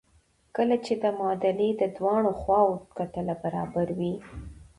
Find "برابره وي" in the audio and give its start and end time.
3.43-4.13